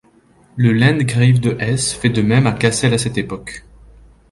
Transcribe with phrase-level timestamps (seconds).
[0.55, 3.63] Le Landgrave de Hesse fait de même à Cassel à cette époque.